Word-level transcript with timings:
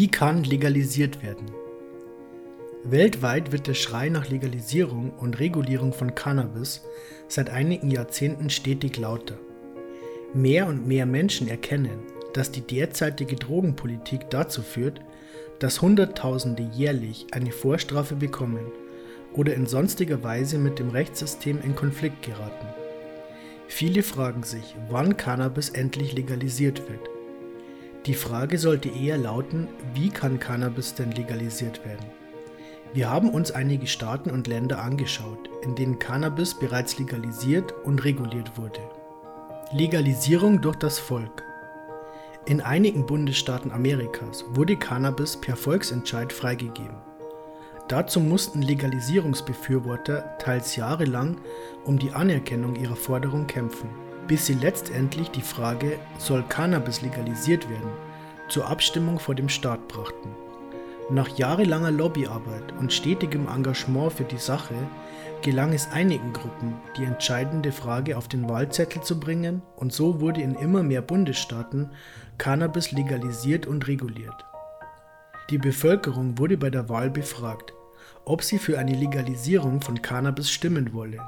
Wie 0.00 0.08
kann 0.08 0.44
legalisiert 0.44 1.22
werden? 1.22 1.50
Weltweit 2.84 3.52
wird 3.52 3.66
der 3.66 3.74
Schrei 3.74 4.08
nach 4.08 4.30
Legalisierung 4.30 5.10
und 5.10 5.38
Regulierung 5.40 5.92
von 5.92 6.14
Cannabis 6.14 6.86
seit 7.28 7.50
einigen 7.50 7.90
Jahrzehnten 7.90 8.48
stetig 8.48 8.96
lauter. 8.96 9.36
Mehr 10.32 10.68
und 10.68 10.86
mehr 10.86 11.04
Menschen 11.04 11.48
erkennen, 11.48 11.98
dass 12.32 12.50
die 12.50 12.62
derzeitige 12.62 13.36
Drogenpolitik 13.36 14.30
dazu 14.30 14.62
führt, 14.62 15.02
dass 15.58 15.82
Hunderttausende 15.82 16.62
jährlich 16.72 17.26
eine 17.32 17.52
Vorstrafe 17.52 18.16
bekommen 18.16 18.72
oder 19.34 19.52
in 19.52 19.66
sonstiger 19.66 20.22
Weise 20.22 20.56
mit 20.56 20.78
dem 20.78 20.88
Rechtssystem 20.88 21.60
in 21.62 21.76
Konflikt 21.76 22.22
geraten. 22.22 22.68
Viele 23.68 24.02
fragen 24.02 24.44
sich, 24.44 24.76
wann 24.88 25.18
Cannabis 25.18 25.68
endlich 25.68 26.14
legalisiert 26.14 26.88
wird. 26.88 27.09
Die 28.06 28.14
Frage 28.14 28.56
sollte 28.56 28.88
eher 28.88 29.18
lauten, 29.18 29.68
wie 29.92 30.08
kann 30.08 30.40
Cannabis 30.40 30.94
denn 30.94 31.12
legalisiert 31.12 31.84
werden? 31.84 32.06
Wir 32.94 33.10
haben 33.10 33.28
uns 33.28 33.52
einige 33.52 33.86
Staaten 33.86 34.30
und 34.30 34.46
Länder 34.46 34.82
angeschaut, 34.82 35.50
in 35.62 35.74
denen 35.74 35.98
Cannabis 35.98 36.54
bereits 36.54 36.98
legalisiert 36.98 37.74
und 37.84 38.02
reguliert 38.02 38.56
wurde. 38.56 38.80
Legalisierung 39.72 40.62
durch 40.62 40.76
das 40.76 40.98
Volk. 40.98 41.44
In 42.46 42.62
einigen 42.62 43.04
Bundesstaaten 43.04 43.70
Amerikas 43.70 44.44
wurde 44.48 44.76
Cannabis 44.76 45.36
per 45.36 45.54
Volksentscheid 45.54 46.32
freigegeben. 46.32 46.96
Dazu 47.88 48.18
mussten 48.18 48.62
Legalisierungsbefürworter 48.62 50.38
teils 50.38 50.74
jahrelang 50.74 51.36
um 51.84 51.98
die 51.98 52.12
Anerkennung 52.12 52.76
ihrer 52.76 52.96
Forderung 52.96 53.46
kämpfen, 53.46 53.90
bis 54.30 54.46
sie 54.46 54.54
letztendlich 54.54 55.28
die 55.32 55.42
Frage, 55.42 55.98
soll 56.18 56.44
Cannabis 56.48 57.02
legalisiert 57.02 57.68
werden, 57.68 57.90
zur 58.48 58.68
Abstimmung 58.68 59.18
vor 59.18 59.34
dem 59.34 59.48
Staat 59.48 59.88
brachten. 59.88 60.28
Nach 61.10 61.26
jahrelanger 61.36 61.90
Lobbyarbeit 61.90 62.72
und 62.78 62.92
stetigem 62.92 63.48
Engagement 63.48 64.12
für 64.12 64.22
die 64.22 64.38
Sache 64.38 64.76
gelang 65.42 65.72
es 65.72 65.90
einigen 65.90 66.32
Gruppen, 66.32 66.74
die 66.96 67.02
entscheidende 67.02 67.72
Frage 67.72 68.16
auf 68.16 68.28
den 68.28 68.48
Wahlzettel 68.48 69.02
zu 69.02 69.18
bringen, 69.18 69.62
und 69.74 69.92
so 69.92 70.20
wurde 70.20 70.42
in 70.42 70.54
immer 70.54 70.84
mehr 70.84 71.02
Bundesstaaten 71.02 71.90
Cannabis 72.38 72.92
legalisiert 72.92 73.66
und 73.66 73.88
reguliert. 73.88 74.44
Die 75.50 75.58
Bevölkerung 75.58 76.38
wurde 76.38 76.56
bei 76.56 76.70
der 76.70 76.88
Wahl 76.88 77.10
befragt, 77.10 77.74
ob 78.24 78.44
sie 78.44 78.58
für 78.58 78.78
eine 78.78 78.94
Legalisierung 78.94 79.80
von 79.80 80.00
Cannabis 80.00 80.52
stimmen 80.52 80.92
wolle, 80.92 81.18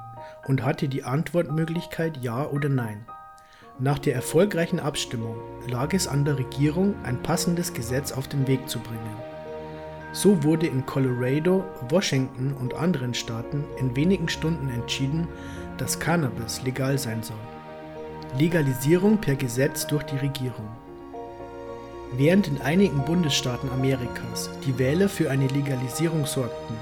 und 0.47 0.65
hatte 0.65 0.89
die 0.89 1.05
Antwortmöglichkeit 1.05 2.19
Ja 2.23 2.47
oder 2.47 2.69
Nein. 2.69 3.05
Nach 3.79 3.98
der 3.98 4.15
erfolgreichen 4.15 4.81
Abstimmung 4.81 5.37
lag 5.69 5.93
es 5.95 6.07
an 6.07 6.25
der 6.25 6.39
Regierung, 6.39 6.95
ein 7.05 7.23
passendes 7.23 7.73
Gesetz 7.75 8.12
auf 8.12 8.29
den 8.29 8.47
Weg 8.47 8.69
zu 8.69 8.79
bringen. 8.79 9.17
So 10.13 10.45
wurde 10.45 10.67
in 10.67 10.85
Colorado, 10.85 11.65
Washington 11.89 12.53
und 12.53 12.75
anderen 12.75 13.15
Staaten 13.15 13.65
in 13.79 13.97
wenigen 13.97 14.29
Stunden 14.29 14.69
entschieden, 14.69 15.27
dass 15.79 15.98
Cannabis 15.98 16.63
legal 16.63 16.98
sein 16.98 17.23
soll. 17.23 17.37
Legalisierung 18.39 19.19
per 19.19 19.37
Gesetz 19.37 19.87
durch 19.87 20.03
die 20.05 20.19
Regierung. 20.19 20.69
Während 22.15 22.47
in 22.47 22.61
einigen 22.61 23.05
Bundesstaaten 23.05 23.70
Amerikas 23.70 24.51
die 24.67 24.79
Wähler 24.79 25.09
für 25.09 25.31
eine 25.31 25.47
Legalisierung 25.47 26.27
sorgten, 26.27 26.77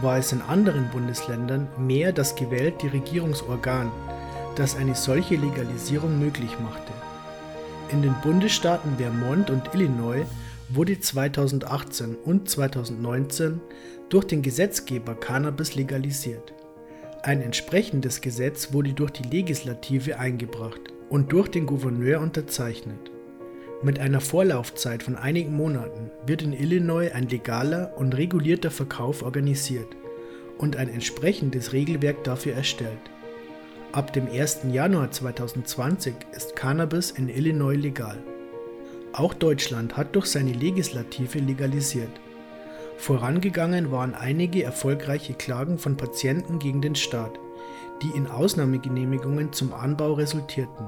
war 0.00 0.18
es 0.18 0.32
in 0.32 0.42
anderen 0.42 0.88
Bundesländern 0.90 1.68
mehr 1.78 2.12
das 2.12 2.34
gewählte 2.34 2.92
Regierungsorgan, 2.92 3.90
das 4.56 4.76
eine 4.76 4.94
solche 4.94 5.36
Legalisierung 5.36 6.18
möglich 6.18 6.58
machte. 6.60 6.92
In 7.90 8.02
den 8.02 8.14
Bundesstaaten 8.22 8.96
Vermont 8.96 9.50
und 9.50 9.74
Illinois 9.74 10.24
wurde 10.70 10.98
2018 10.98 12.16
und 12.16 12.48
2019 12.48 13.60
durch 14.08 14.24
den 14.24 14.42
Gesetzgeber 14.42 15.14
Cannabis 15.14 15.74
legalisiert. 15.74 16.54
Ein 17.22 17.42
entsprechendes 17.42 18.20
Gesetz 18.20 18.72
wurde 18.72 18.94
durch 18.94 19.12
die 19.12 19.28
Legislative 19.28 20.18
eingebracht 20.18 20.80
und 21.08 21.30
durch 21.32 21.48
den 21.48 21.66
Gouverneur 21.66 22.20
unterzeichnet. 22.20 23.11
Mit 23.84 23.98
einer 23.98 24.20
Vorlaufzeit 24.20 25.02
von 25.02 25.16
einigen 25.16 25.56
Monaten 25.56 26.12
wird 26.24 26.42
in 26.42 26.52
Illinois 26.52 27.10
ein 27.12 27.28
legaler 27.28 27.92
und 27.96 28.16
regulierter 28.16 28.70
Verkauf 28.70 29.24
organisiert 29.24 29.88
und 30.56 30.76
ein 30.76 30.88
entsprechendes 30.88 31.72
Regelwerk 31.72 32.22
dafür 32.22 32.54
erstellt. 32.54 33.10
Ab 33.90 34.12
dem 34.12 34.28
1. 34.30 34.60
Januar 34.70 35.10
2020 35.10 36.14
ist 36.30 36.54
Cannabis 36.54 37.10
in 37.10 37.28
Illinois 37.28 37.74
legal. 37.74 38.18
Auch 39.14 39.34
Deutschland 39.34 39.96
hat 39.96 40.14
durch 40.14 40.26
seine 40.26 40.52
Legislative 40.52 41.40
legalisiert. 41.40 42.20
Vorangegangen 42.98 43.90
waren 43.90 44.14
einige 44.14 44.62
erfolgreiche 44.62 45.34
Klagen 45.34 45.76
von 45.76 45.96
Patienten 45.96 46.60
gegen 46.60 46.82
den 46.82 46.94
Staat, 46.94 47.36
die 48.00 48.16
in 48.16 48.28
Ausnahmegenehmigungen 48.28 49.52
zum 49.52 49.72
Anbau 49.72 50.12
resultierten. 50.12 50.86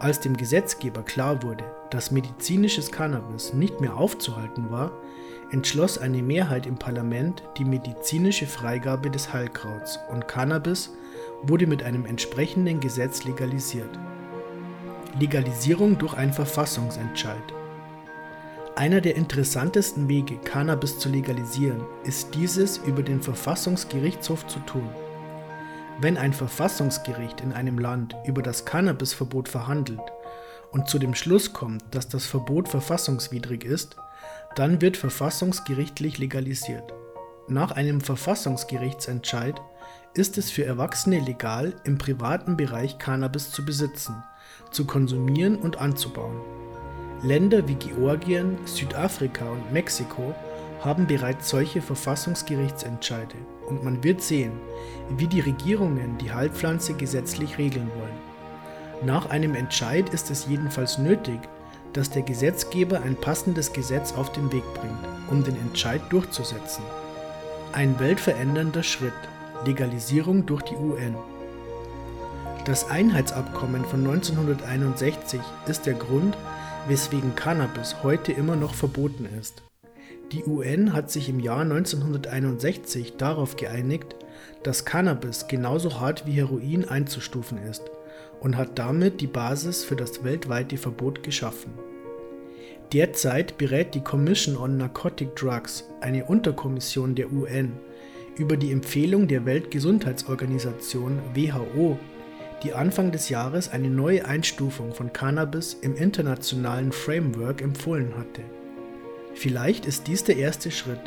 Als 0.00 0.18
dem 0.18 0.34
Gesetzgeber 0.34 1.02
klar 1.02 1.42
wurde, 1.42 1.62
dass 1.90 2.10
medizinisches 2.10 2.90
Cannabis 2.90 3.52
nicht 3.52 3.82
mehr 3.82 3.98
aufzuhalten 3.98 4.70
war, 4.70 4.92
entschloss 5.50 5.98
eine 5.98 6.22
Mehrheit 6.22 6.64
im 6.64 6.76
Parlament 6.76 7.42
die 7.58 7.66
medizinische 7.66 8.46
Freigabe 8.46 9.10
des 9.10 9.34
Heilkrauts 9.34 9.98
und 10.10 10.26
Cannabis 10.26 10.90
wurde 11.42 11.66
mit 11.66 11.82
einem 11.82 12.06
entsprechenden 12.06 12.80
Gesetz 12.80 13.24
legalisiert. 13.24 13.90
Legalisierung 15.18 15.98
durch 15.98 16.14
einen 16.14 16.32
Verfassungsentscheid. 16.32 17.52
Einer 18.76 19.02
der 19.02 19.16
interessantesten 19.16 20.08
Wege, 20.08 20.38
Cannabis 20.38 20.98
zu 20.98 21.10
legalisieren, 21.10 21.82
ist 22.04 22.34
dieses 22.34 22.78
über 22.78 23.02
den 23.02 23.20
Verfassungsgerichtshof 23.20 24.46
zu 24.46 24.60
tun. 24.60 24.88
Wenn 26.00 26.16
ein 26.16 26.32
Verfassungsgericht 26.32 27.40
in 27.40 27.52
einem 27.52 27.78
Land 27.78 28.16
über 28.24 28.42
das 28.42 28.64
Cannabisverbot 28.64 29.48
verhandelt 29.48 30.00
und 30.70 30.88
zu 30.88 30.98
dem 30.98 31.14
Schluss 31.14 31.52
kommt, 31.52 31.82
dass 31.90 32.08
das 32.08 32.26
Verbot 32.26 32.68
verfassungswidrig 32.68 33.64
ist, 33.64 33.96
dann 34.56 34.80
wird 34.80 34.96
verfassungsgerichtlich 34.96 36.18
legalisiert. 36.18 36.94
Nach 37.48 37.72
einem 37.72 38.00
Verfassungsgerichtsentscheid 38.00 39.60
ist 40.14 40.38
es 40.38 40.50
für 40.50 40.64
Erwachsene 40.64 41.20
legal, 41.20 41.74
im 41.84 41.98
privaten 41.98 42.56
Bereich 42.56 42.98
Cannabis 42.98 43.50
zu 43.50 43.64
besitzen 43.64 44.22
zu 44.70 44.84
konsumieren 44.86 45.56
und 45.56 45.80
anzubauen. 45.80 46.40
Länder 47.22 47.66
wie 47.68 47.74
Georgien, 47.74 48.58
Südafrika 48.64 49.48
und 49.50 49.72
Mexiko 49.72 50.34
haben 50.80 51.06
bereits 51.06 51.50
solche 51.50 51.82
Verfassungsgerichtsentscheide 51.82 53.36
und 53.70 53.84
man 53.84 54.04
wird 54.04 54.20
sehen, 54.20 54.52
wie 55.16 55.26
die 55.26 55.40
Regierungen 55.40 56.18
die 56.18 56.32
Heilpflanze 56.32 56.94
gesetzlich 56.94 57.56
regeln 57.56 57.90
wollen. 57.96 59.06
Nach 59.06 59.30
einem 59.30 59.54
Entscheid 59.54 60.10
ist 60.10 60.30
es 60.30 60.46
jedenfalls 60.46 60.98
nötig, 60.98 61.40
dass 61.94 62.10
der 62.10 62.22
Gesetzgeber 62.22 63.00
ein 63.02 63.16
passendes 63.16 63.72
Gesetz 63.72 64.12
auf 64.12 64.30
den 64.32 64.52
Weg 64.52 64.64
bringt, 64.74 65.08
um 65.30 65.42
den 65.42 65.56
Entscheid 65.56 66.02
durchzusetzen. 66.10 66.84
Ein 67.72 67.98
weltverändernder 67.98 68.82
Schritt, 68.82 69.12
Legalisierung 69.64 70.46
durch 70.46 70.62
die 70.62 70.76
UN. 70.76 71.14
Das 72.64 72.90
Einheitsabkommen 72.90 73.84
von 73.84 74.00
1961 74.00 75.40
ist 75.66 75.86
der 75.86 75.94
Grund, 75.94 76.36
weswegen 76.88 77.34
Cannabis 77.34 77.96
heute 78.02 78.32
immer 78.32 78.56
noch 78.56 78.74
verboten 78.74 79.26
ist. 79.38 79.62
Die 80.32 80.44
UN 80.44 80.92
hat 80.92 81.10
sich 81.10 81.28
im 81.28 81.40
Jahr 81.40 81.62
1961 81.62 83.16
darauf 83.16 83.56
geeinigt, 83.56 84.14
dass 84.62 84.84
Cannabis 84.84 85.48
genauso 85.48 85.98
hart 85.98 86.24
wie 86.24 86.32
Heroin 86.32 86.88
einzustufen 86.88 87.58
ist 87.58 87.82
und 88.38 88.56
hat 88.56 88.78
damit 88.78 89.20
die 89.20 89.26
Basis 89.26 89.82
für 89.82 89.96
das 89.96 90.22
weltweite 90.22 90.76
Verbot 90.76 91.24
geschaffen. 91.24 91.72
Derzeit 92.92 93.58
berät 93.58 93.94
die 93.94 94.02
Commission 94.02 94.56
on 94.56 94.76
Narcotic 94.76 95.34
Drugs, 95.34 95.84
eine 96.00 96.24
Unterkommission 96.24 97.16
der 97.16 97.32
UN, 97.32 97.72
über 98.36 98.56
die 98.56 98.70
Empfehlung 98.70 99.26
der 99.26 99.44
Weltgesundheitsorganisation 99.46 101.18
WHO 101.34 101.98
die 102.62 102.74
Anfang 102.74 103.10
des 103.10 103.30
Jahres 103.30 103.70
eine 103.70 103.88
neue 103.88 104.26
Einstufung 104.26 104.92
von 104.92 105.12
Cannabis 105.12 105.74
im 105.74 105.96
internationalen 105.96 106.92
Framework 106.92 107.62
empfohlen 107.62 108.14
hatte. 108.16 108.42
Vielleicht 109.40 109.86
ist 109.86 110.06
dies 110.06 110.22
der 110.22 110.36
erste 110.36 110.70
Schritt, 110.70 111.00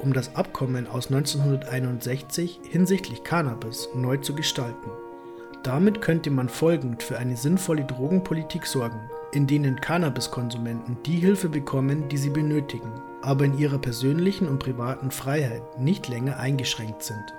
um 0.00 0.12
das 0.12 0.34
Abkommen 0.34 0.88
aus 0.88 1.12
1961 1.12 2.58
hinsichtlich 2.68 3.22
Cannabis 3.22 3.88
neu 3.94 4.16
zu 4.16 4.34
gestalten. 4.34 4.90
Damit 5.62 6.00
könnte 6.00 6.32
man 6.32 6.48
folgend 6.48 7.04
für 7.04 7.20
eine 7.20 7.36
sinnvolle 7.36 7.84
Drogenpolitik 7.84 8.66
sorgen, 8.66 9.08
in 9.30 9.46
denen 9.46 9.80
Cannabiskonsumenten 9.80 10.96
die 11.06 11.20
Hilfe 11.20 11.48
bekommen, 11.48 12.08
die 12.08 12.16
sie 12.16 12.30
benötigen, 12.30 12.90
aber 13.22 13.44
in 13.44 13.56
ihrer 13.56 13.78
persönlichen 13.78 14.48
und 14.48 14.58
privaten 14.58 15.12
Freiheit 15.12 15.78
nicht 15.78 16.08
länger 16.08 16.36
eingeschränkt 16.40 17.04
sind. 17.04 17.32